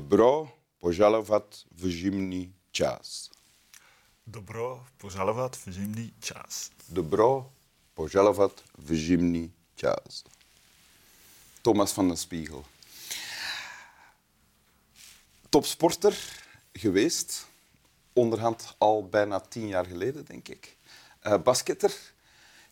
Dobro 0.00 0.48
požalovat 0.78 1.64
v 1.70 1.88
zimní 1.88 2.54
čas. 2.70 3.30
Dobro 4.26 4.86
požalovat 4.96 5.56
v 5.56 5.72
zimní 5.72 6.12
čas. 6.20 6.70
Dobro 6.88 7.52
požalovat 7.94 8.64
v 8.78 8.94
zimní 8.94 9.52
čas. 9.76 10.24
Thomas 11.62 11.96
van 11.96 12.08
den 12.08 12.16
Spiegel. 12.16 12.64
Topsporter 15.50 16.16
geweest, 16.72 17.46
onderhand 18.12 18.74
al 18.78 19.02
bijna 19.02 19.40
tien 19.40 19.68
jaar 19.68 19.86
geleden, 19.86 20.24
denk 20.24 20.48
ik. 20.48 20.76
Uh, 21.26 21.42
basketter, 21.42 21.92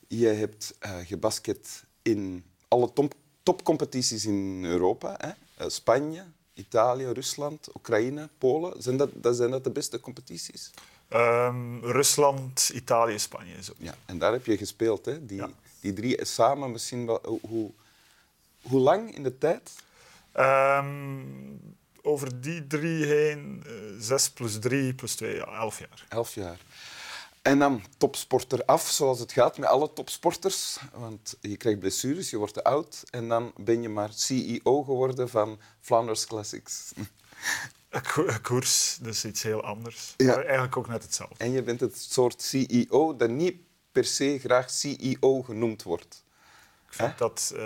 je 0.08 0.28
hebt 0.28 0.74
uh, 0.80 0.98
gebasket 1.06 1.84
in 2.02 2.44
alle 2.68 2.92
top 2.92 3.14
topcompetities 3.42 4.24
in 4.24 4.64
Europa. 4.64 5.14
Hè? 5.18 5.28
Uh, 5.64 5.70
Spanje, 5.70 6.26
Italië, 6.58 7.06
Rusland, 7.12 7.68
Oekraïne, 7.74 8.28
Polen. 8.38 8.82
Zijn 8.82 8.96
dat, 8.96 9.10
dat, 9.14 9.36
zijn 9.36 9.50
dat 9.50 9.64
de 9.64 9.70
beste 9.70 10.00
competities? 10.00 10.70
Um, 11.12 11.84
Rusland, 11.84 12.70
Italië, 12.74 13.18
Spanje. 13.18 13.62
Zo. 13.62 13.72
Ja, 13.76 13.94
en 14.06 14.18
daar 14.18 14.32
heb 14.32 14.46
je 14.46 14.56
gespeeld. 14.56 15.04
Hè? 15.04 15.26
Die, 15.26 15.38
ja. 15.38 15.50
die 15.80 15.92
drie 15.92 16.24
samen 16.24 16.70
misschien 16.70 17.06
wel... 17.06 17.38
Hoe, 17.40 17.70
hoe 18.62 18.80
lang 18.80 19.14
in 19.14 19.22
de 19.22 19.38
tijd? 19.38 19.70
Um, 20.36 21.76
over 22.02 22.40
die 22.40 22.66
drie 22.66 23.04
heen, 23.04 23.62
uh, 23.66 23.72
zes 23.98 24.30
plus 24.30 24.58
drie 24.58 24.94
plus 24.94 25.14
twee, 25.14 25.34
ja, 25.34 25.46
elf 25.46 25.78
jaar. 25.78 26.06
Elf 26.08 26.34
jaar. 26.34 26.58
En 27.42 27.58
dan 27.58 27.82
topsporter 27.96 28.64
af, 28.64 28.88
zoals 28.88 29.18
het 29.18 29.32
gaat 29.32 29.58
met 29.58 29.68
alle 29.68 29.92
topsporters. 29.92 30.78
Want 30.92 31.36
je 31.40 31.56
krijgt 31.56 31.78
blessures, 31.78 32.30
je 32.30 32.36
wordt 32.36 32.54
te 32.54 32.64
oud. 32.64 33.04
En 33.10 33.28
dan 33.28 33.52
ben 33.56 33.82
je 33.82 33.88
maar 33.88 34.10
CEO 34.12 34.82
geworden 34.82 35.28
van 35.28 35.58
Flanders 35.80 36.26
Classics. 36.26 36.92
Koers, 38.42 38.98
dus 39.02 39.24
iets 39.24 39.42
heel 39.42 39.62
anders. 39.62 40.14
Ja. 40.16 40.26
Maar 40.26 40.44
eigenlijk 40.44 40.76
ook 40.76 40.88
net 40.88 41.02
hetzelfde. 41.02 41.34
En 41.38 41.50
je 41.50 41.62
bent 41.62 41.80
het 41.80 41.98
soort 41.98 42.42
CEO 42.42 43.16
dat 43.16 43.30
niet 43.30 43.56
per 43.92 44.04
se 44.04 44.38
graag 44.38 44.70
CEO 44.70 45.42
genoemd 45.42 45.82
wordt. 45.82 46.24
Ik 46.86 46.94
vind 46.94 47.18
dat 47.18 47.52
uh, 47.56 47.62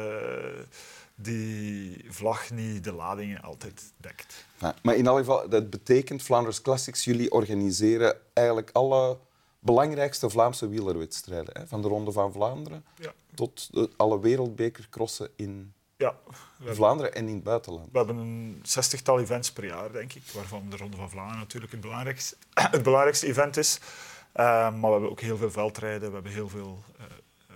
die 1.14 2.04
vlag 2.08 2.50
niet 2.50 2.84
de 2.84 2.92
ladingen 2.92 3.42
altijd 3.42 3.92
dekt. 3.96 4.46
Ja, 4.58 4.74
maar 4.82 4.94
in 4.94 5.06
elk 5.06 5.18
geval, 5.18 5.48
dat 5.48 5.70
betekent 5.70 6.22
Flanders 6.22 6.62
Classics, 6.62 7.04
jullie 7.04 7.30
organiseren 7.30 8.16
eigenlijk 8.32 8.70
alle 8.72 9.18
belangrijkste 9.62 10.30
Vlaamse 10.30 10.68
wielerwedstrijden. 10.68 11.60
Hè? 11.60 11.66
Van 11.66 11.82
de 11.82 11.88
Ronde 11.88 12.12
van 12.12 12.32
Vlaanderen 12.32 12.84
ja. 12.98 13.12
tot 13.34 13.68
de, 13.72 13.90
alle 13.96 14.20
wereldbekercrossen 14.20 15.30
in 15.36 15.72
ja, 15.96 16.16
Vlaanderen 16.64 17.14
en 17.14 17.28
in 17.28 17.34
het 17.34 17.42
buitenland. 17.42 17.88
We 17.92 17.98
hebben 17.98 18.16
een 18.16 18.60
zestigtal 18.62 19.20
events 19.20 19.52
per 19.52 19.64
jaar, 19.64 19.92
denk 19.92 20.12
ik, 20.12 20.22
waarvan 20.34 20.70
de 20.70 20.76
Ronde 20.76 20.96
van 20.96 21.10
Vlaanderen 21.10 21.40
natuurlijk 21.40 21.72
het 21.72 21.80
belangrijkste, 21.80 22.36
het 22.76 22.82
belangrijkste 22.82 23.26
event 23.26 23.56
is. 23.56 23.78
Uh, 23.80 24.44
maar 24.44 24.80
we 24.80 24.90
hebben 24.90 25.10
ook 25.10 25.20
heel 25.20 25.36
veel 25.36 25.50
veldrijden, 25.50 26.08
we 26.08 26.14
hebben 26.14 26.32
heel 26.32 26.48
veel 26.48 26.82
uh, 27.00 27.04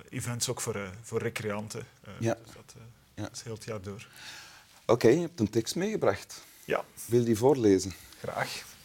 events 0.09 0.49
ook 0.49 0.61
voor, 0.61 0.77
uh, 0.77 0.89
voor 1.03 1.19
recreanten. 1.19 1.87
ja. 2.19 2.35
Dus 2.45 2.55
dat, 2.55 2.75
ja. 3.15 3.23
dat, 3.23 3.33
is 3.33 3.43
heel 3.43 3.55
het 3.55 3.65
jaar 3.65 3.81
door. 3.81 4.09
Oké, 4.83 4.93
okay, 4.93 5.13
je 5.15 5.21
hebt 5.21 5.41
een 5.41 5.51
tekst 5.51 5.77
meegebracht. 5.77 6.45
Ja. 6.65 6.85
Wil 7.07 7.19
je 7.19 7.25
die 7.25 7.37
voorlezen? 7.37 7.93
Graag. 8.19 8.76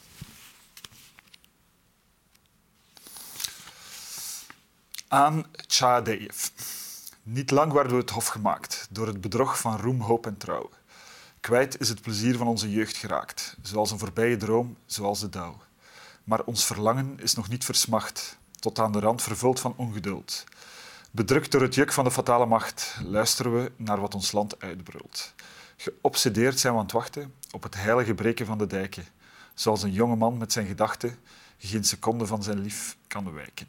Aan 5.12 5.46
Tjadeev. 5.68 6.48
Niet 7.24 7.52
lang 7.52 7.72
werden 7.72 7.92
we 7.92 7.98
het 7.98 8.10
hof 8.10 8.28
gemaakt 8.28 8.88
door 8.90 9.08
het 9.08 9.22
bedrog 9.22 9.60
van 9.60 9.78
roem, 9.78 10.02
hoop 10.02 10.26
en 10.26 10.38
trouw. 10.38 10.70
Kwijt 11.40 11.80
is 11.80 11.90
het 11.90 12.02
plezier 12.02 12.38
van 12.38 12.48
onze 12.48 12.72
jeugd 12.72 12.98
geraakt, 12.98 13.58
zoals 13.62 13.92
een 13.92 14.00
voorbije 14.00 14.38
droom, 14.38 14.78
zoals 14.86 15.20
de 15.20 15.30
dauw. 15.30 15.58
Maar 16.24 16.44
ons 16.44 16.66
verlangen 16.66 17.20
is 17.20 17.36
nog 17.36 17.50
niet 17.50 17.66
versmacht, 17.66 18.38
tot 18.60 18.80
aan 18.80 18.92
de 18.92 19.00
rand 19.00 19.22
vervuld 19.22 19.60
van 19.60 19.74
ongeduld. 19.78 20.44
Bedrukt 21.12 21.52
door 21.52 21.62
het 21.62 21.76
juk 21.76 21.92
van 21.92 22.04
de 22.04 22.12
fatale 22.12 22.46
macht, 22.46 22.98
luisteren 23.04 23.64
we 23.64 23.72
naar 23.76 24.00
wat 24.00 24.16
ons 24.16 24.32
land 24.32 24.62
uitbrult. 24.62 25.34
Geobsedeerd 25.78 26.60
zijn 26.60 26.74
we 26.74 26.80
aan 26.80 26.86
het 26.86 26.94
wachten 26.94 27.34
op 27.52 27.64
het 27.64 27.76
heilige 27.76 28.14
breken 28.14 28.46
van 28.46 28.58
de 28.58 28.68
dijken, 28.68 29.06
zoals 29.54 29.84
een 29.84 29.94
jonge 29.94 30.16
man 30.16 30.38
met 30.38 30.52
zijn 30.52 30.68
gedachten 30.68 31.18
geen 31.58 31.84
seconde 31.84 32.26
van 32.26 32.44
zijn 32.44 32.60
lief 32.60 32.98
kan 33.08 33.34
wijken. 33.34 33.68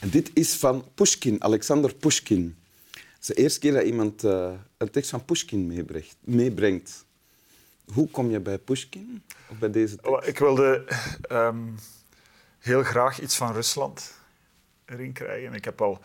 En 0.00 0.10
dit 0.10 0.30
is 0.34 0.54
van 0.54 0.84
Pushkin, 0.94 1.42
Alexander 1.42 1.94
Pushkin. 1.94 2.58
Het 2.92 3.20
is 3.20 3.26
de 3.26 3.34
eerste 3.34 3.60
keer 3.60 3.72
dat 3.72 3.82
iemand 3.82 4.24
uh, 4.24 4.52
een 4.76 4.90
tekst 4.90 5.10
van 5.10 5.24
Pushkin 5.24 5.90
meebrengt. 6.20 7.04
Hoe 7.92 8.10
kom 8.10 8.30
je 8.30 8.40
bij 8.40 8.58
Pushkin? 8.58 9.22
Of 9.48 9.58
bij 9.58 9.70
deze 9.70 9.96
tekst? 9.96 10.26
Ik 10.26 10.38
wilde 10.38 10.84
um, 11.32 11.74
heel 12.58 12.82
graag 12.82 13.20
iets 13.20 13.36
van 13.36 13.52
Rusland 13.52 14.14
erin 14.84 15.12
krijgen. 15.12 15.54
Ik 15.54 15.64
heb 15.64 15.80
al 15.80 16.00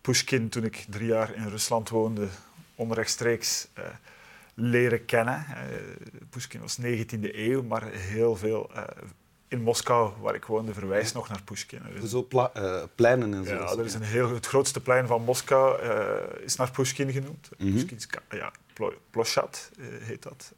Pushkin, 0.00 0.48
toen 0.48 0.64
ik 0.64 0.86
drie 0.88 1.08
jaar 1.08 1.34
in 1.34 1.48
Rusland 1.48 1.88
woonde, 1.88 2.28
onrechtstreeks 2.74 3.68
uh, 3.78 3.84
leren 4.54 5.04
kennen. 5.04 5.46
Uh, 5.48 6.26
Pushkin 6.30 6.60
was 6.60 6.78
19e 6.80 7.34
eeuw, 7.34 7.62
maar 7.62 7.92
heel 7.92 8.36
veel 8.36 8.70
in 9.54 9.62
Moskou, 9.62 10.12
waar 10.20 10.34
ik 10.34 10.44
woonde, 10.44 10.74
verwijst 10.74 11.14
nog 11.14 11.28
naar 11.28 11.42
Pushkin. 11.42 11.82
Dus 12.00 12.10
zo 12.10 12.26
uh, 12.32 12.82
pleinen 12.94 13.34
en 13.34 13.44
zo. 13.44 13.54
Ja, 13.54 13.70
er 13.70 13.84
is 13.84 13.94
een 13.94 14.02
heel, 14.02 14.34
het 14.34 14.46
grootste 14.46 14.80
plein 14.80 15.06
van 15.06 15.22
Moskou 15.22 15.82
uh, 15.82 15.90
is 16.44 16.56
naar 16.56 16.70
Pushkin 16.70 17.12
genoemd. 17.12 17.48
Mm 17.58 17.76
-hmm. 17.76 17.86
ja, 18.30 18.52
Ploshat 19.10 19.70
uh, 19.78 19.86
heet 20.00 20.22
dat. 20.22 20.52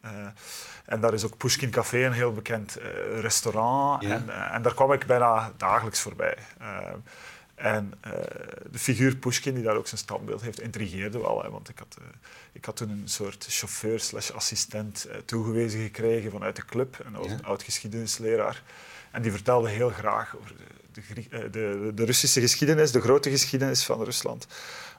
en 0.85 1.01
daar 1.01 1.13
is 1.13 1.25
ook 1.25 1.37
Pushkin 1.37 1.69
Café, 1.69 2.05
een 2.05 2.11
heel 2.11 2.33
bekend 2.33 2.77
restaurant. 3.19 4.03
Ja. 4.03 4.09
En, 4.09 4.51
en, 4.51 4.61
daar 4.61 4.73
kwam 4.73 4.91
ik 4.91 5.05
bijna 5.05 5.51
dagelijks 5.57 5.99
voorbij. 5.99 6.37
En 7.57 7.93
uh, 8.07 8.11
de 8.71 8.79
figuur 8.79 9.15
Pushkin, 9.15 9.53
die 9.53 9.63
daar 9.63 9.75
ook 9.75 9.87
zijn 9.87 9.99
standbeeld 9.99 10.41
heeft, 10.41 10.61
intrigeerde 10.61 11.19
wel. 11.19 11.43
Hè, 11.43 11.49
want 11.49 11.69
ik 11.69 11.79
had, 11.79 11.97
uh, 11.99 12.05
ik 12.51 12.65
had 12.65 12.75
toen 12.75 12.89
een 12.89 13.07
soort 13.07 13.45
chauffeur 13.49 13.99
slash 13.99 14.31
assistent 14.31 15.07
uh, 15.09 15.15
toegewezen 15.25 15.81
gekregen 15.81 16.31
vanuit 16.31 16.55
de 16.55 16.65
club. 16.65 16.99
En 17.05 17.13
dat 17.13 17.21
was 17.21 17.31
een 17.31 17.45
oud 17.45 17.63
geschiedenisleraar. 17.63 18.63
En 19.11 19.21
die 19.21 19.31
vertelde 19.31 19.69
heel 19.69 19.89
graag 19.89 20.37
over 20.37 20.55
de, 20.91 21.01
de, 21.29 21.49
de, 21.49 21.91
de, 21.93 22.05
Russische 22.05 22.41
geschiedenis, 22.41 22.91
de 22.91 23.01
grote 23.01 23.29
geschiedenis 23.29 23.85
van 23.85 24.03
Rusland. 24.03 24.47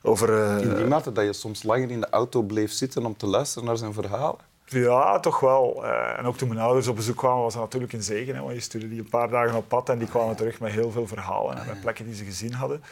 Over, 0.02 0.60
in 0.60 0.75
die 0.75 0.84
mate 0.84 1.12
dat 1.12 1.25
je 1.25 1.32
soms 1.32 1.62
langer 1.62 1.90
in 1.90 2.00
de 2.00 2.10
auto 2.10 2.42
bleef 2.42 2.72
zitten 2.72 3.06
om 3.06 3.16
te 3.16 3.26
luisteren 3.26 3.69
naar 3.69 3.76
zijn 3.76 3.92
verhalen? 3.92 4.40
Ja, 4.71 5.21
toch 5.21 5.41
wel. 5.41 5.84
Uh, 5.84 6.19
en 6.19 6.25
ook 6.25 6.37
toen 6.37 6.49
mijn 6.49 6.61
ouders 6.61 6.87
op 6.87 6.97
bezoek 6.97 7.17
kwamen, 7.17 7.43
was 7.43 7.53
dat 7.53 7.62
natuurlijk 7.62 7.93
een 7.93 8.03
zegen. 8.03 8.34
Hè, 8.34 8.41
want 8.41 8.55
je 8.55 8.61
stuurde 8.61 8.89
die 8.89 8.99
een 8.99 9.09
paar 9.09 9.29
dagen 9.29 9.56
op 9.56 9.69
pad 9.69 9.89
en 9.89 9.99
die 9.99 10.09
kwamen 10.09 10.37
terug 10.37 10.61
met 10.61 10.73
heel 10.73 10.91
veel 10.91 11.06
verhalen 11.06 11.59
en 11.59 11.67
met 11.67 11.81
plekken 11.81 12.05
die 12.05 12.15
ze 12.15 12.25
gezien 12.25 12.53
hadden. 12.53 12.83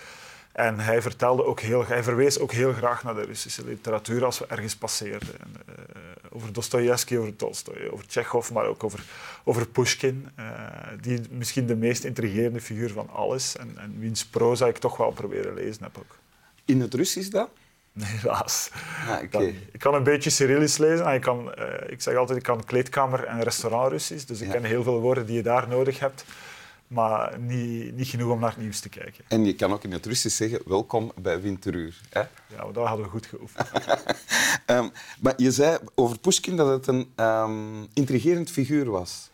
En 0.52 0.80
hij 0.80 1.02
vertelde 1.02 1.44
ook 1.44 1.60
heel, 1.60 1.86
hij 1.86 2.02
verwees 2.02 2.38
ook 2.38 2.52
heel 2.52 2.72
graag 2.72 3.02
naar 3.02 3.14
de 3.14 3.24
Russische 3.24 3.64
literatuur 3.64 4.24
als 4.24 4.38
we 4.38 4.46
ergens 4.46 4.76
passeerden. 4.76 5.40
En, 5.40 5.54
uh, 5.68 5.74
over 6.30 6.52
Dostoevsky, 6.52 7.16
over 7.16 7.36
Tolstoy, 7.36 7.88
over 7.90 8.06
Tsjechov, 8.06 8.50
maar 8.50 8.66
ook 8.66 8.84
over, 8.84 9.04
over 9.44 9.68
Pushkin, 9.68 10.28
uh, 10.38 10.44
die 11.00 11.20
misschien 11.30 11.66
de 11.66 11.76
meest 11.76 12.04
intrigerende 12.04 12.60
figuur 12.60 12.90
van 12.90 13.08
alles 13.10 13.56
en, 13.56 13.72
en 13.76 13.98
wiens 13.98 14.26
proza 14.26 14.66
ik 14.66 14.78
toch 14.78 14.96
wel 14.96 15.10
proberen 15.10 15.54
lezen 15.54 15.82
heb 15.82 15.98
ook. 15.98 16.16
In 16.64 16.80
het 16.80 16.94
Russisch 16.94 17.30
dan? 17.30 17.48
Nee, 17.96 18.08
helaas. 18.08 18.70
Ah, 19.08 19.22
ik 19.72 19.78
kan 19.78 19.94
een 19.94 20.02
beetje 20.02 20.30
Cyrillisch 20.30 20.78
lezen. 20.78 21.06
Ik, 21.06 21.20
kan, 21.20 21.54
uh, 21.58 21.64
ik 21.86 22.02
zeg 22.02 22.16
altijd, 22.16 22.38
ik 22.38 22.44
kan 22.44 22.64
kleedkamer- 22.64 23.24
en 23.24 23.42
restaurant-Russisch. 23.42 24.24
Dus 24.26 24.40
ik 24.40 24.50
ken 24.50 24.64
heel 24.64 24.82
veel 24.82 25.00
woorden 25.00 25.26
die 25.26 25.36
je 25.36 25.42
daar 25.42 25.68
nodig 25.68 25.98
hebt. 25.98 26.24
Maar 26.86 27.38
niet, 27.38 27.94
niet 27.96 28.08
genoeg 28.08 28.32
om 28.32 28.40
naar 28.40 28.50
het 28.50 28.58
nieuws 28.58 28.80
te 28.80 28.88
kijken. 28.88 29.24
En 29.28 29.44
je 29.44 29.54
kan 29.54 29.72
ook 29.72 29.84
in 29.84 29.92
het 29.92 30.06
Russisch 30.06 30.36
zeggen, 30.36 30.60
welkom 30.66 31.12
bij 31.20 31.40
Winteruur. 31.40 32.00
Hè? 32.10 32.20
Ja, 32.46 32.72
dat 32.72 32.86
hadden 32.86 33.04
we 33.04 33.10
goed 33.10 33.26
geoefend. 33.26 33.68
um, 34.66 34.90
maar 35.22 35.34
je 35.36 35.50
zei 35.50 35.78
over 35.94 36.18
Pushkin 36.18 36.56
dat 36.56 36.68
het 36.68 36.86
een 36.86 37.12
um, 37.16 37.86
intrigerend 37.94 38.50
figuur 38.50 38.90
was. 38.90 39.30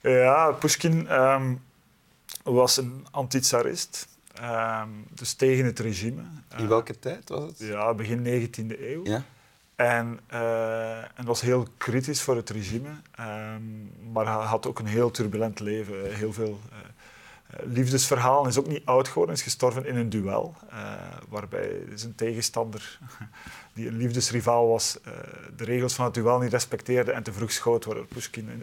Ja, 0.00 0.50
Pushkin 0.52 1.22
um, 1.22 1.62
was 2.42 2.76
een 2.76 3.06
antitsarist. 3.10 4.08
Um, 4.42 5.06
dus 5.10 5.34
tegen 5.34 5.64
het 5.64 5.78
regime. 5.78 6.22
In 6.56 6.62
uh, 6.62 6.68
welke 6.68 6.98
tijd 6.98 7.28
was 7.28 7.44
het? 7.44 7.58
Ja, 7.58 7.94
begin 7.94 8.24
19e 8.24 8.80
eeuw. 8.80 9.04
Ja. 9.04 9.22
En, 9.76 10.20
uh, 10.32 10.98
en 10.98 11.24
was 11.24 11.40
heel 11.40 11.66
kritisch 11.76 12.22
voor 12.22 12.36
het 12.36 12.50
regime. 12.50 12.88
Um, 13.20 13.92
maar 14.12 14.26
hij 14.26 14.46
had 14.46 14.66
ook 14.66 14.78
een 14.78 14.86
heel 14.86 15.10
turbulent 15.10 15.60
leven. 15.60 16.14
Heel 16.14 16.32
veel 16.32 16.60
uh, 16.70 16.78
liefdesverhalen. 17.64 18.48
Is 18.48 18.58
ook 18.58 18.66
niet 18.66 18.84
oud 18.84 19.08
geworden. 19.08 19.34
Is 19.34 19.42
gestorven 19.42 19.86
in 19.86 19.96
een 19.96 20.10
duel. 20.10 20.54
waarbij 21.28 21.82
zijn 21.94 22.14
tegenstander, 22.14 22.98
die 23.74 23.88
een 23.88 23.96
liefdesrivaal 23.96 24.68
was, 24.68 24.98
de 25.56 25.64
regels 25.64 25.94
van 25.94 26.04
het 26.04 26.14
duel 26.14 26.38
niet 26.38 26.52
respecteerde 26.52 27.12
en 27.12 27.22
te 27.22 27.32
vroeg 27.32 27.52
schoot. 27.52 27.84
Waardoor 27.84 28.06
Pushkin 28.06 28.62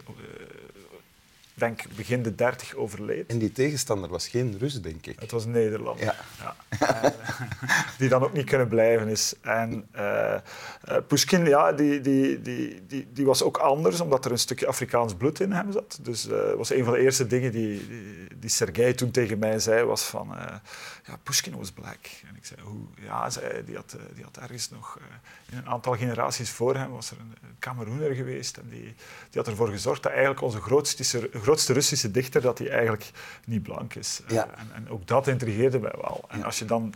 denk 1.56 1.82
begin 1.96 2.22
de 2.22 2.34
30 2.34 2.74
overleed. 2.74 3.30
En 3.30 3.38
die 3.38 3.52
tegenstander 3.52 4.10
was 4.10 4.28
geen 4.28 4.56
Rus, 4.58 4.80
denk 4.80 5.06
ik. 5.06 5.20
Het 5.20 5.30
was 5.30 5.44
een 5.44 5.50
Nederlander. 5.50 6.04
Ja. 6.04 6.14
Ja. 6.38 6.56
Die 7.98 8.08
dan 8.08 8.22
ook 8.22 8.32
niet 8.32 8.44
kunnen 8.46 8.68
blijven 8.68 9.08
is. 9.08 9.34
En 9.40 9.88
uh, 9.96 10.34
Pushkin, 11.06 11.46
ja, 11.46 11.72
die, 11.72 12.00
die, 12.00 12.42
die, 12.42 12.86
die, 12.86 13.08
die 13.12 13.26
was 13.26 13.42
ook 13.42 13.56
anders, 13.56 14.00
omdat 14.00 14.24
er 14.24 14.30
een 14.30 14.38
stukje 14.38 14.66
Afrikaans 14.66 15.14
bloed 15.14 15.40
in 15.40 15.52
hem 15.52 15.72
zat. 15.72 15.98
Dus 16.02 16.22
dat 16.22 16.56
was 16.56 16.70
een 16.70 16.84
van 16.84 16.92
de 16.92 17.00
eerste 17.00 17.26
dingen 17.26 17.52
die, 17.52 17.88
die, 17.88 18.28
die 18.38 18.50
Sergei 18.50 18.94
toen 18.94 19.10
tegen 19.10 19.38
mij 19.38 19.58
zei, 19.58 19.84
was 19.84 20.02
van... 20.02 20.34
ja, 21.04 21.16
Pushkin 21.22 21.56
was 21.56 21.70
black. 21.70 22.06
En 22.28 22.36
ik 22.36 22.44
zei, 22.44 22.60
hoe? 22.60 22.86
Ja, 23.00 23.30
zei, 23.30 23.64
die, 23.64 23.76
had, 23.76 23.96
die 24.14 24.24
had 24.24 24.36
ergens 24.36 24.70
nog... 24.70 24.98
in 25.50 25.58
een 25.58 25.68
aantal 25.68 25.96
generaties 25.96 26.50
voor 26.50 26.76
hem 26.76 26.90
was 26.90 27.10
er 27.10 27.16
een 27.18 27.34
Cameroener 27.58 28.14
geweest. 28.14 28.56
En 28.56 28.68
die, 28.68 28.94
die 29.30 29.40
had 29.40 29.46
ervoor 29.46 29.68
gezorgd 29.68 30.02
dat 30.02 30.12
eigenlijk 30.12 30.40
onze 30.40 30.60
grootste, 30.60 31.28
grootste 31.32 31.72
Russische 31.72 32.10
dichter 32.10 32.40
dat 32.40 32.58
hij 32.58 32.70
eigenlijk 32.70 33.10
niet 33.44 33.62
blank 33.62 33.94
is. 33.94 34.20
Ja. 34.28 34.48
en, 34.56 34.70
en, 34.74 34.88
ook 34.88 35.06
dat 35.06 35.26
intrigeerde 35.26 35.78
mij 35.78 35.94
wel. 36.00 36.24
En 36.28 36.44
als 36.44 36.58
je 36.58 36.64
dan 36.66 36.94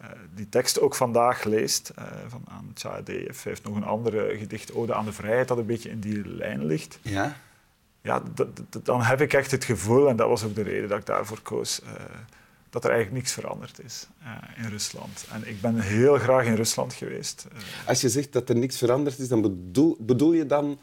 uh, 0.00 0.06
die 0.34 0.48
tekst 0.48 0.80
ook 0.80 0.94
vandaag 0.94 1.44
leest 1.44 1.92
uh, 1.98 2.04
van 2.28 2.42
aan 2.48 2.70
Tjadev, 2.74 3.42
heeft 3.42 3.64
nog 3.64 3.76
een 3.76 3.84
andere 3.84 4.36
gedicht, 4.38 4.72
Ode 4.72 4.94
aan 4.94 5.04
de 5.04 5.12
Vrijheid, 5.12 5.48
dat 5.48 5.58
een 5.58 5.66
beetje 5.66 5.90
in 5.90 6.00
die 6.00 6.28
lijn 6.28 6.64
ligt. 6.64 6.98
Ja. 7.02 7.36
Ja, 8.00 8.22
dan 8.82 9.02
heb 9.02 9.20
ik 9.20 9.32
echt 9.32 9.50
het 9.50 9.64
gevoel, 9.64 10.08
en 10.08 10.16
dat 10.16 10.28
was 10.28 10.44
ook 10.44 10.54
de 10.54 10.62
reden 10.62 10.88
dat 10.88 10.98
ik 10.98 11.06
daarvoor 11.06 11.40
koos, 11.40 11.80
uh, 11.82 11.90
dat 12.70 12.84
er 12.84 12.90
eigenlijk 12.90 13.20
niks 13.20 13.32
veranderd 13.34 13.84
is 13.84 14.06
in 14.56 14.68
Rusland. 14.68 15.26
En 15.30 15.48
ik 15.48 15.60
ben 15.60 15.80
heel 15.80 16.18
graag 16.18 16.44
in 16.44 16.54
Rusland 16.54 16.94
geweest. 16.94 17.46
Als 17.86 18.00
je 18.00 18.08
zegt 18.08 18.32
dat 18.32 18.48
er 18.48 18.56
niks 18.56 18.78
veranderd 18.78 19.18
is, 19.18 19.28
dan 19.28 19.40
bedoel, 19.40 19.96
bedoel 20.00 20.32
je 20.32 20.46
dan 20.46 20.78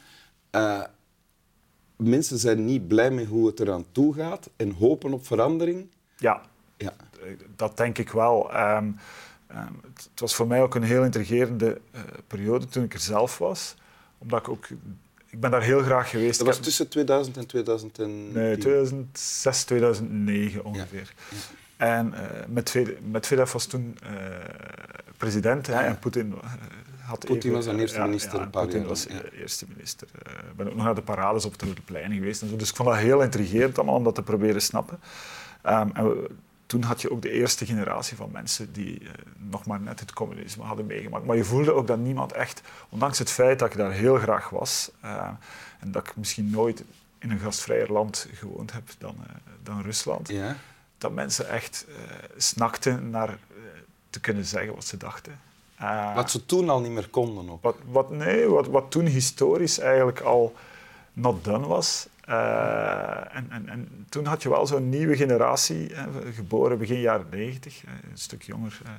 mensen 1.95 2.37
zijn 2.37 2.65
niet 2.65 2.87
blij 2.87 3.11
met 3.11 3.27
hoe 3.27 3.47
het 3.47 3.59
eraan 3.59 3.85
toe 3.91 4.13
gaat 4.13 4.49
en 4.55 4.71
hopen 4.71 5.13
op 5.13 5.25
verandering? 5.25 5.87
Ja, 6.17 6.41
ja. 6.77 6.93
dat 7.55 7.77
denk 7.77 7.97
ik 7.97 8.09
wel. 8.09 8.55
Um, 8.55 8.99
um, 9.51 9.79
het, 9.81 10.07
het, 10.11 10.19
was 10.19 10.35
voor 10.35 10.47
mij 10.47 10.61
ook 10.61 10.75
een 10.75 10.83
heel 10.83 11.03
intrigerende 11.03 11.81
uh, 11.95 12.01
periode 12.27 12.65
toen 12.65 12.83
ik 12.83 12.93
er 12.93 12.99
zelf 12.99 13.37
was. 13.37 13.75
Omdat 14.17 14.39
ik 14.39 14.49
ook... 14.49 14.67
Ik 15.29 15.41
ben 15.41 15.51
daar 15.51 15.63
heel 15.63 15.81
graag 15.81 16.09
geweest. 16.09 16.37
Dat 16.37 16.47
was 16.47 16.59
tussen 16.59 16.89
2000 16.89 17.37
en 17.37 17.47
2010? 17.47 18.31
Nee, 18.31 18.57
2006, 18.57 19.63
2009 19.63 20.65
ongeveer. 20.65 21.13
Ja. 21.29 21.37
Ja. 21.37 21.63
En 21.77 22.13
uh, 22.13 22.19
Medvedev, 22.47 22.99
Medvedev 23.11 23.51
was 23.51 23.65
toen 23.65 23.97
uh, 24.03 24.09
president 25.17 25.67
hè, 25.67 25.73
en 25.73 25.99
Poetin 25.99 26.33
had 27.05 27.25
Poetin 27.25 27.51
was 27.51 27.65
dan 27.65 27.79
eerste 27.79 28.01
minister 28.01 28.39
ja, 28.39 28.45
Poetin 28.45 28.85
was 28.85 29.07
eerste 29.33 29.65
minister. 29.75 30.07
Ik 30.49 30.55
ben 30.55 30.67
ook 30.67 30.75
nog 30.75 30.83
naar 30.85 30.95
de 30.95 31.01
parades 31.01 31.45
op 31.45 31.51
het 31.51 31.61
Rode 31.61 31.81
Plein 31.81 32.13
geweest. 32.13 32.41
En 32.41 32.49
zo. 32.49 32.55
Dus 32.55 32.69
ik 32.69 32.75
vond 32.75 32.89
dat 32.89 32.97
heel 32.97 33.21
intrigerend 33.21 33.77
allemaal 33.77 33.95
om 33.95 34.03
dat 34.03 34.15
te 34.15 34.21
proberen 34.21 34.61
snappen. 34.61 34.99
Um, 35.65 35.91
en 35.93 36.09
we, 36.09 36.29
toen 36.65 36.83
had 36.83 37.01
je 37.01 37.11
ook 37.11 37.21
de 37.21 37.31
eerste 37.31 37.65
generatie 37.65 38.17
van 38.17 38.29
mensen 38.31 38.73
die 38.73 39.01
uh, 39.01 39.09
nog 39.37 39.65
maar 39.65 39.81
net 39.81 39.99
het 39.99 40.13
communisme 40.13 40.63
hadden 40.63 40.85
meegemaakt. 40.85 41.25
Maar 41.25 41.35
je 41.35 41.43
voelde 41.43 41.73
ook 41.73 41.87
dat 41.87 41.99
niemand 41.99 42.31
echt, 42.31 42.61
ondanks 42.89 43.19
het 43.19 43.31
feit 43.31 43.59
dat 43.59 43.71
ik 43.71 43.77
daar 43.77 43.91
heel 43.91 44.17
graag 44.17 44.49
was 44.49 44.91
uh, 45.05 45.29
en 45.79 45.91
dat 45.91 46.07
ik 46.07 46.15
misschien 46.15 46.49
nooit 46.49 46.83
in 47.17 47.31
een 47.31 47.39
gastvrijer 47.39 47.91
land 47.91 48.27
gewoond 48.33 48.73
heb 48.73 48.89
dan, 48.97 49.15
uh, 49.19 49.35
dan 49.63 49.81
Rusland, 49.81 50.27
ja. 50.27 50.55
dat 50.97 51.11
mensen 51.11 51.49
echt 51.49 51.85
snakten 52.37 53.09
naar 53.09 53.37
te 54.09 54.19
kunnen 54.19 54.45
zeggen 54.45 54.73
wat 54.73 54.85
ze 54.85 54.97
dachten. 54.97 55.39
Wat 56.15 56.31
ze 56.31 56.45
toen 56.45 56.69
al 56.69 56.81
niet 56.81 56.91
meer 56.91 57.09
konden 57.09 57.49
ook. 57.49 57.63
Wat, 57.63 57.75
wat, 57.91 58.09
nee, 58.09 58.47
wat, 58.47 58.67
wat 58.67 58.91
toen 58.91 59.05
historisch 59.05 59.79
eigenlijk 59.79 60.19
al 60.19 60.55
not 61.13 61.43
done 61.43 61.67
was. 61.67 62.07
Uh, 62.29 63.35
en, 63.35 63.47
en, 63.49 63.69
en, 63.69 64.05
toen 64.09 64.25
had 64.25 64.43
je 64.43 64.49
wel 64.49 64.67
zo'n 64.67 64.89
nieuwe 64.89 65.15
generatie, 65.15 65.91
geboren 66.33 66.77
begin 66.77 66.99
jaren 66.99 67.25
90, 67.29 67.83
een 67.83 68.17
stuk 68.17 68.41
jonger 68.41 68.79
uh, 68.85 68.91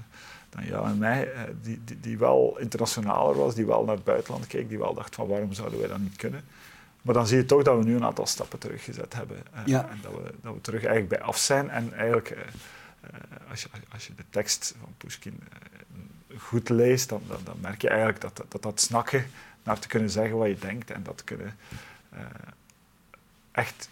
dan 0.51 0.65
jou 0.65 0.89
en 0.89 0.99
mij, 0.99 1.33
die, 1.63 1.81
die, 1.85 2.01
die, 2.01 2.19
wel 2.19 2.57
internationaler 2.59 3.37
was, 3.37 3.55
die 3.55 3.67
wel 3.67 3.85
naar 3.85 3.95
het 3.95 4.05
buitenland 4.05 4.47
keek, 4.47 4.69
die 4.69 4.79
wel 4.79 4.95
dacht 4.95 5.15
van 5.15 5.27
waarom 5.27 5.53
zouden 5.53 5.79
wij 5.79 5.89
dat 5.89 5.99
niet 5.99 6.17
kunnen. 6.17 6.45
Maar 7.03 7.15
dan 7.15 7.27
zie 7.27 7.37
je 7.37 7.45
toch 7.45 7.63
dat 7.63 7.79
we 7.79 7.85
nu 7.85 7.95
een 7.95 8.05
aantal 8.05 8.27
stappen 8.27 8.59
teruggezet 8.59 9.15
hebben. 9.15 9.37
Ja. 9.65 9.89
En 9.89 9.99
dat 10.03 10.13
we, 10.13 10.35
dat 10.43 10.55
we 10.55 10.61
terug 10.61 10.85
eigenlijk 10.85 11.09
bij 11.09 11.29
af 11.29 11.39
zijn. 11.39 11.71
En 11.71 11.93
eigenlijk, 11.93 12.37
als, 13.51 13.63
je, 13.63 13.69
als 13.93 14.07
je 14.07 14.15
de 14.15 14.25
tekst 14.31 14.75
van 14.81 14.95
Pushkin 14.97 15.41
goed 16.39 16.69
leest, 16.69 17.09
dan, 17.09 17.23
dan, 17.29 17.39
dan, 17.45 17.57
merk 17.61 17.83
je 17.83 17.89
eigenlijk 17.89 18.21
dat, 18.21 18.45
dat 18.49 18.63
dat 18.63 18.81
snakken 18.81 19.27
naar 19.63 19.79
te 19.79 19.89
kunnen 19.89 20.11
zeggen 20.11 20.37
wat 20.37 20.49
je 20.49 20.59
denkt 20.59 20.91
en 20.91 21.03
dat 21.03 21.17
te 21.17 21.25
kunnen 21.25 21.57
uh, 22.15 22.21
echt 23.57 23.89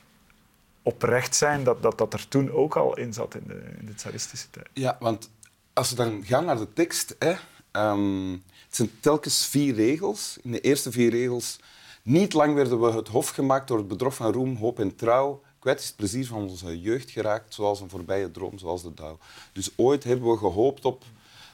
oprecht 0.83 1.35
zijn, 1.37 1.65
dat, 1.65 1.83
dat 1.83 1.99
dat 1.99 2.13
er 2.13 2.29
toen 2.29 2.51
ook 2.51 2.77
al 2.77 2.97
in 2.97 3.13
zat 3.13 3.35
in 3.35 3.45
de, 3.47 3.63
in 3.79 3.87
de 3.87 3.95
tsaristische 3.95 4.51
tijd. 4.51 4.69
Ja, 4.73 4.97
want 5.01 5.31
als 5.73 5.91
we 5.91 5.97
dan 5.97 6.25
gaan 6.25 6.45
naar 6.45 6.59
de 6.59 6.73
tekst, 6.73 7.17
hè, 7.19 7.35
um, 7.73 8.33
het 8.67 8.77
zijn 8.77 8.91
telkens 9.01 9.47
vier 9.47 9.75
regels. 9.75 10.39
In 10.43 10.53
de 10.53 10.61
eerste 10.61 10.91
vier 10.91 11.11
regels, 11.11 11.59
niet 12.03 12.33
lang 12.33 12.55
werden 12.55 12.81
we 12.81 12.93
het 12.93 13.09
hof 13.09 13.29
gemaakt 13.29 13.69
door 13.69 13.79
het 13.79 13.89
bedrog 13.89 14.15
van 14.15 14.33
roem, 14.33 14.57
hoop 14.57 14.79
en 14.79 14.97
trouw. 14.97 15.43
Kwijt 15.59 15.81
is 15.81 15.87
het 15.87 15.97
plezier 15.97 16.27
van 16.27 16.49
onze 16.49 16.81
jeugd 16.81 17.11
geraakt, 17.11 17.55
zoals 17.55 17.81
een 17.81 17.91
voorbije 17.91 18.31
droom, 18.31 18.59
zoals 18.59 18.83
de 18.83 18.95
dauw. 18.95 19.19
Dus 19.53 19.71
ooit 19.77 20.05
hebben 20.05 20.31
we 20.31 20.37
gehoopt 20.37 20.85
op 20.85 21.05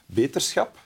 beterschap, 0.06 0.78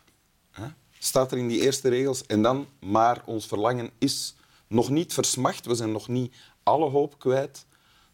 hè, 0.51 0.67
staat 0.99 1.33
er 1.33 1.39
in 1.39 1.49
die 1.49 1.61
eerste 1.61 1.89
regels. 1.89 2.27
En 2.27 2.43
dan, 2.43 2.67
maar 2.79 3.23
ons 3.25 3.47
verlangen 3.47 3.91
is 3.99 4.35
nog 4.67 4.91
niet 4.91 5.13
versmacht, 5.13 5.67
we 5.67 5.75
zijn 5.75 5.93
nog 5.93 6.09
niet 6.09 6.35
alle 6.65 6.91
hoop 6.91 7.19
kwijt. 7.19 7.67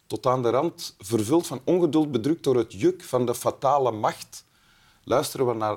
Tot 0.06 0.26
aan 0.26 0.43
de 0.43 0.50
rand, 0.50 0.94
vervuld 0.99 1.47
van 1.47 1.61
ongeduld, 1.64 2.11
bedrukt 2.11 2.44
door 2.44 2.56
het 2.56 2.73
juk 2.73 3.02
van 3.02 3.26
de 3.26 3.35
fatale 3.35 3.91
macht, 3.91 4.44
luisteren 5.05 5.47
we 5.47 5.55
naar 5.55 5.76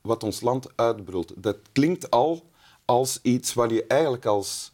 wat 0.00 0.22
ons 0.22 0.40
land 0.40 0.68
uitbrult. 0.74 1.32
Dat 1.36 1.56
klinkt 1.72 2.10
al 2.10 2.50
als 2.84 3.18
iets 3.22 3.54
waar 3.54 3.72
je 3.72 3.86
eigenlijk 3.86 4.24
als 4.24 4.72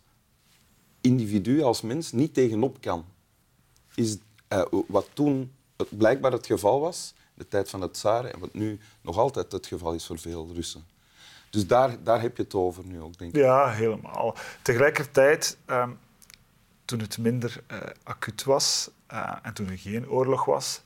individu, 1.00 1.62
als 1.62 1.80
mens, 1.80 2.12
niet 2.12 2.34
tegenop 2.34 2.80
kan. 2.80 3.04
Is, 3.94 4.16
uh, 4.48 4.62
wat 4.86 5.08
toen 5.12 5.52
het 5.76 5.98
blijkbaar 5.98 6.32
het 6.32 6.46
geval 6.46 6.80
was, 6.80 7.14
de 7.34 7.48
tijd 7.48 7.70
van 7.70 7.80
het 7.80 7.94
tsaren, 7.94 8.32
en 8.32 8.40
wat 8.40 8.54
nu 8.54 8.80
nog 9.00 9.18
altijd 9.18 9.52
het 9.52 9.66
geval 9.66 9.92
is 9.92 10.06
voor 10.06 10.18
veel 10.18 10.48
Russen. 10.54 10.84
Dus 11.50 11.66
daar, 11.66 12.02
daar 12.02 12.20
heb 12.20 12.36
je 12.36 12.42
het 12.42 12.54
over 12.54 12.84
nu 12.84 13.00
ook, 13.00 13.18
denk 13.18 13.34
ik. 13.34 13.40
Ja, 13.40 13.70
helemaal. 13.70 14.34
Tegelijkertijd, 14.62 15.58
um, 15.66 15.98
toen 16.90 17.00
het 17.00 17.18
minder 17.18 17.62
uh, 17.72 17.78
acuut 18.02 18.44
was 18.44 18.90
uh, 19.12 19.36
en 19.42 19.54
toen 19.54 19.68
er 19.68 19.78
geen 19.78 20.08
oorlog 20.08 20.44
was, 20.44 20.82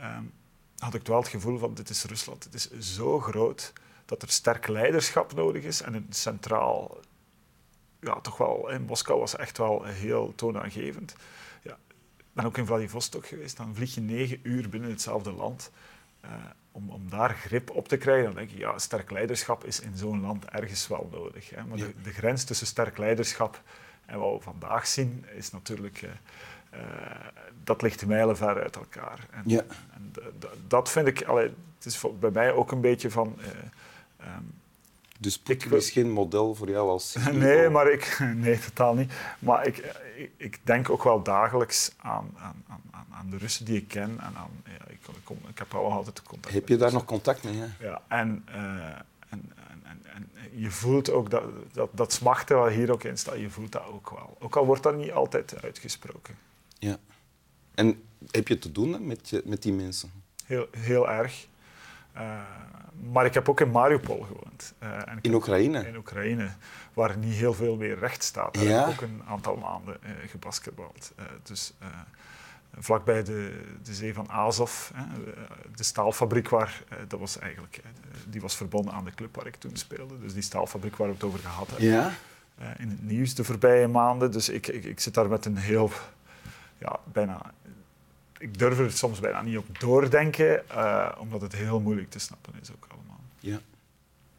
um, 0.00 0.32
had 0.78 0.94
ik 0.94 1.06
wel 1.06 1.18
het 1.18 1.28
gevoel 1.28 1.58
van 1.58 1.74
dit 1.74 1.88
is 1.88 2.04
Rusland. 2.04 2.44
Het 2.44 2.54
is 2.54 2.70
zo 2.94 3.20
groot 3.20 3.72
dat 4.04 4.22
er 4.22 4.30
sterk 4.30 4.66
leiderschap 4.68 5.34
nodig 5.34 5.62
is 5.62 5.82
en 5.82 5.94
een 5.94 6.06
centraal... 6.10 7.00
Ja, 8.00 8.20
toch 8.20 8.36
wel, 8.36 8.70
in 8.70 8.82
Moskou 8.82 9.20
was 9.20 9.36
echt 9.36 9.58
wel 9.58 9.84
heel 9.84 10.32
toonaangevend. 10.34 11.14
Ja, 11.62 11.78
ben 12.32 12.44
ook 12.44 12.58
in 12.58 12.66
Vladivostok 12.66 13.26
geweest. 13.26 13.56
Dan 13.56 13.74
vlieg 13.74 13.94
je 13.94 14.00
negen 14.00 14.40
uur 14.42 14.68
binnen 14.68 14.90
hetzelfde 14.90 15.32
land. 15.32 15.70
Uh, 16.24 16.30
om, 16.72 16.90
om 16.90 17.10
daar 17.10 17.34
grip 17.34 17.70
op 17.70 17.88
te 17.88 17.96
krijgen, 17.96 18.24
dan 18.24 18.34
denk 18.34 18.50
ik, 18.50 18.58
ja, 18.58 18.78
sterk 18.78 19.10
leiderschap 19.10 19.64
is 19.64 19.80
in 19.80 19.96
zo'n 19.96 20.20
land 20.20 20.44
ergens 20.44 20.88
wel 20.88 21.08
nodig. 21.12 21.50
Hè. 21.50 21.64
Maar 21.64 21.78
Ja. 21.78 21.86
de, 21.86 21.94
de 22.02 22.12
grens 22.12 22.44
tussen 22.44 22.66
sterk 22.66 22.98
leiderschap 22.98 23.62
en 24.12 24.18
wat 24.18 24.36
we 24.36 24.42
vandaag 24.42 24.86
zien, 24.86 25.24
is 25.36 25.50
natuurlijk... 25.52 26.02
eh, 26.70 26.80
dat 27.64 27.82
ligt 27.82 28.06
mijlenver 28.06 28.62
uit 28.62 28.76
elkaar. 28.76 29.26
En, 29.30 29.42
Ja. 29.46 29.62
en 29.94 30.12
dat 30.66 30.90
vind 30.90 31.06
ik... 31.06 31.22
Allee, 31.24 31.54
het 31.76 31.84
is 31.86 31.96
voor- 31.96 32.16
bij 32.16 32.30
mij 32.30 32.52
ook 32.52 32.72
een 32.72 32.80
beetje 32.80 33.10
van... 33.10 33.36
eh, 33.40 33.46
ehm, 34.26 34.42
Dus 35.18 35.38
Poetin 35.38 35.72
is 35.72 35.90
geen 35.90 36.10
model 36.10 36.54
voor 36.54 36.68
jou 36.70 36.88
als 36.88 37.10
CEO. 37.12 37.32
Nee, 37.32 37.68
maar 37.68 37.90
ik, 37.92 38.18
nee, 38.34 38.58
totaal 38.58 38.94
niet. 38.94 39.12
Maar 39.38 39.66
ik, 39.66 39.76
ik, 40.16 40.30
ik 40.36 40.58
denk 40.62 40.90
ook 40.90 41.02
wel 41.04 41.22
dagelijks 41.22 41.92
aan, 41.96 42.34
aan, 42.38 42.64
aan, 42.70 43.06
aan- 43.10 43.30
de 43.30 43.36
Russen 43.38 43.64
die 43.64 43.76
ik 43.76 43.88
ken. 43.88 44.10
En 44.20 44.32
aan, 44.36 44.50
ja, 44.64 44.72
ik, 44.86 44.98
ik, 45.08 45.24
kom, 45.24 45.38
ik 45.48 45.58
heb 45.58 45.72
wel 45.72 45.92
altijd 45.92 46.22
contact 46.22 46.54
Heb 46.54 46.68
je 46.68 46.76
daar 46.76 46.92
nog 46.92 47.04
contact 47.04 47.42
mee? 47.44 47.54
Hè? 47.56 47.86
Ja, 47.86 48.02
en, 48.08 48.44
en, 50.14 50.30
je 50.54 50.70
voelt 50.70 51.10
ook 51.10 51.30
dat, 51.30 51.42
dat, 51.72 51.90
dat 51.92 52.12
smachten 52.12 52.56
wat 52.56 52.70
hier 52.70 52.92
ook 52.92 53.04
in 53.04 53.18
staat, 53.18 53.38
je 53.38 53.50
voelt 53.50 53.72
dat 53.72 53.86
ook 53.86 54.10
wel. 54.10 54.36
Ook 54.40 54.56
al 54.56 54.66
wordt 54.66 54.82
dat 54.82 54.96
niet 54.96 55.12
altijd 55.12 55.62
uitgesproken. 55.62 56.34
Ja. 56.78 56.96
En 57.74 58.02
heb 58.30 58.48
je 58.48 58.58
te 58.58 58.72
doen 58.72 58.92
hè, 58.92 59.00
met, 59.00 59.28
je, 59.28 59.42
met 59.44 59.62
die 59.62 59.72
mensen? 59.72 60.12
Heel, 60.44 60.66
heel 60.70 61.10
erg. 61.10 61.46
Eh, 62.12 62.40
maar 63.12 63.24
ik 63.24 63.34
heb 63.34 63.48
ook 63.48 63.60
in 63.60 63.70
Mariupol 63.70 64.20
gewoond. 64.22 64.74
Eh, 64.78 65.08
en 65.08 65.18
In 65.20 65.34
Oekraïne? 65.34 65.86
In 65.86 65.96
Oekraïne, 65.96 66.50
waar 66.92 67.16
niet 67.16 67.34
heel 67.34 67.54
veel 67.54 67.76
meer 67.76 67.98
recht 67.98 68.22
staat. 68.22 68.54
Daar 68.54 68.64
Ja? 68.64 68.78
heb 68.78 68.94
ik 68.94 69.02
ook 69.02 69.08
een 69.08 69.22
aantal 69.26 69.56
maanden 69.56 70.02
eh 70.02 70.10
gebasketbald. 70.26 71.12
Dus 71.42 71.72
vlakbij 72.78 73.22
de, 73.22 73.60
de 73.82 73.94
zee 73.94 74.14
van 74.14 74.30
Azov, 74.30 74.90
hè, 74.94 75.04
de 75.74 75.82
staalfabriek 75.82 76.48
waar, 76.48 76.82
eh, 76.88 76.98
dat 77.08 77.20
was 77.20 77.38
eigenlijk, 77.38 77.76
eh, 77.76 77.90
die 78.28 78.40
was 78.40 78.56
verbonden 78.56 78.92
aan 78.94 79.04
de 79.04 79.14
club 79.14 79.34
waar 79.36 79.46
ik 79.46 79.56
toen 79.56 79.76
speelde. 79.76 80.18
Dus 80.20 80.32
die 80.32 80.42
staalfabriek 80.42 80.96
waar 80.96 81.08
we 81.08 81.14
het 81.14 81.22
over 81.22 81.38
gehad 81.38 81.68
hebben 81.68 81.88
Ja. 81.88 82.14
eh, 82.58 82.68
in 82.78 82.88
het 82.88 83.02
nieuws 83.02 83.34
de 83.34 83.44
voorbije 83.44 83.88
maanden. 83.88 84.30
Dus 84.32 84.48
ik, 84.48 84.66
ik, 84.66 84.84
ik 84.84 85.00
zit 85.00 85.14
daar 85.14 85.28
met 85.28 85.44
een 85.44 85.56
heel 85.56 85.90
ja, 86.78 87.00
bijna... 87.12 87.54
Ik 88.38 88.58
durf 88.58 88.78
er 88.78 88.92
soms 88.92 89.20
bijna 89.20 89.42
niet 89.42 89.56
op 89.56 89.80
doordenken, 89.80 90.62
uh, 90.70 91.12
omdat 91.18 91.40
het 91.40 91.54
heel 91.54 91.80
moeilijk 91.80 92.10
te 92.10 92.18
snappen 92.18 92.52
is 92.62 92.70
ook 92.72 92.86
allemaal. 92.88 93.20
Ja. 93.40 93.60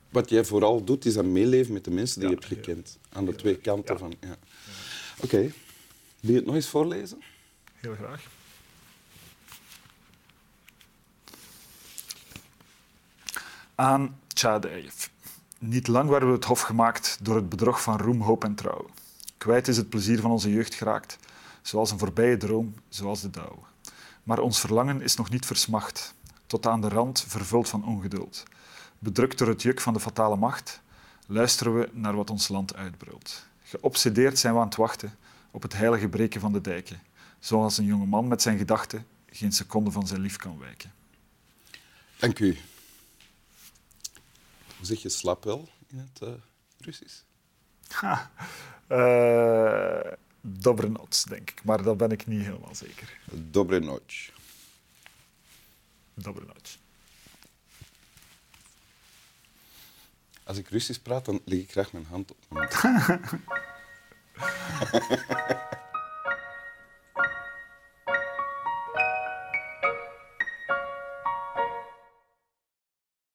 Wat 0.09 0.29
jij 0.29 0.45
vooral 0.45 0.83
doet, 0.83 1.05
is 1.05 1.13
dat 1.13 1.25
meeleven 1.25 1.73
met 1.73 1.83
de 1.83 1.91
mensen 1.91 2.19
die 2.19 2.29
je 2.29 2.35
hebt 2.35 2.47
gekend. 2.47 2.97
Aan 3.09 3.25
de 3.25 3.35
twee 3.35 3.55
kanten 3.55 3.99
van... 3.99 4.13
Ja. 4.19 4.35
Oké. 5.17 5.25
Okay. 5.35 5.53
Wil 6.19 6.31
je 6.31 6.35
het 6.35 6.45
nog 6.45 6.55
eens 6.55 6.69
voorlezen? 6.69 7.21
Heel 7.83 7.95
graag. 7.95 8.27
Aan 13.75 14.19
Tjadejev. 14.27 15.07
Niet 15.59 15.87
lang 15.87 16.09
waren 16.09 16.27
we 16.27 16.33
het 16.33 16.45
hof 16.45 16.61
gemaakt 16.61 17.17
door 17.21 17.35
het 17.35 17.49
bedrog 17.49 17.81
van 17.81 17.97
roem, 17.97 18.21
hoop 18.21 18.43
en 18.43 18.55
trouw. 18.55 18.89
Kwijt 19.37 19.67
is 19.67 19.77
het 19.77 19.89
plezier 19.89 20.19
van 20.19 20.31
onze 20.31 20.51
jeugd 20.51 20.73
geraakt, 20.73 21.17
zoals 21.61 21.91
een 21.91 21.99
voorbije 21.99 22.37
droom, 22.37 22.75
zoals 22.89 23.21
de 23.21 23.29
dauw. 23.29 23.65
Maar 24.23 24.39
ons 24.39 24.59
verlangen 24.59 25.01
is 25.01 25.15
nog 25.15 25.29
niet 25.29 25.45
versmacht, 25.45 26.13
tot 26.47 26.67
aan 26.67 26.81
de 26.81 26.89
rand 26.89 27.25
vervuld 27.27 27.69
van 27.69 27.85
ongeduld. 27.85 28.43
Bedrukt 28.99 29.37
door 29.37 29.47
het 29.47 29.61
juk 29.61 29.81
van 29.81 29.93
de 29.93 29.99
fatale 29.99 30.35
macht, 30.35 30.81
luisteren 31.27 31.79
we 31.79 31.89
naar 31.93 32.15
wat 32.15 32.29
ons 32.29 32.47
land 32.47 32.75
uitbrult. 32.75 33.45
Geobsedeerd 33.63 34.39
zijn 34.39 34.53
we 34.53 34.59
aan 34.59 34.65
het 34.65 34.75
wachten 34.75 35.17
op 35.51 35.61
het 35.61 35.73
heilige 35.73 36.07
breken 36.07 36.41
van 36.41 36.53
de 36.53 36.61
dijken, 36.61 37.01
zoals 37.43 37.77
een 37.77 37.85
jonge 37.85 38.05
man 38.05 38.27
met 38.27 38.41
zijn 38.41 38.57
gedachten 38.57 39.07
geen 39.29 39.51
seconde 39.51 39.91
van 39.91 40.07
zijn 40.07 40.21
lief 40.21 40.37
kan 40.37 40.59
wijken. 40.59 40.93
Dank 42.17 42.39
u. 42.39 42.57
Hoe 44.77 44.85
zeg 44.85 45.01
je 45.01 45.09
slap 45.09 45.43
wel 45.43 45.69
in 45.87 45.97
het 45.97 46.29
uh, 46.29 46.33
Russisch? 46.77 47.21
Ha, 47.87 48.31
uh, 48.89 50.11
dobre 50.41 50.89
noc, 50.89 51.23
denk 51.23 51.49
ik, 51.49 51.63
maar 51.63 51.83
dat 51.83 51.97
ben 51.97 52.11
ik 52.11 52.27
niet 52.27 52.41
helemaal 52.41 52.75
zeker. 52.75 53.19
Dobre 53.31 53.79
noc. 53.79 54.31
Dobre 56.13 56.45
noc. 56.45 56.77
Als 60.43 60.57
ik 60.57 60.69
Russisch 60.69 61.01
praat, 61.01 61.25
dan 61.25 61.41
leg 61.45 61.59
ik 61.59 61.71
graag 61.71 61.91
mijn 61.91 62.05
hand 62.05 62.31
op 62.31 62.37
mijn 62.49 62.69